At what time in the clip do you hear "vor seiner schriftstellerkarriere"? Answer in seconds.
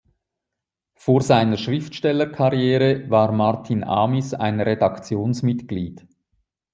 0.95-3.07